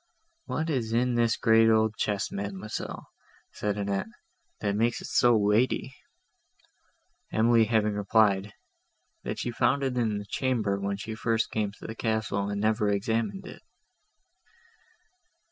[0.45, 3.05] "What is in this great old chest, Mademoiselle,"
[3.51, 4.07] said Annette,
[4.59, 5.93] "that makes it so weighty?"
[7.31, 8.51] Emily having replied,
[9.21, 12.63] "that she found it in the chamber, when she first came to the castle, and
[12.63, 13.61] had never examined it."